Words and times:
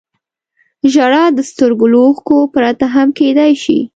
•ژړا 0.93 1.23
د 1.37 1.39
سترګو 1.49 1.85
له 1.91 1.97
اوښکو 2.05 2.37
پرته 2.53 2.85
هم 2.95 3.09
کېدای 3.19 3.53
شي. 3.63 3.79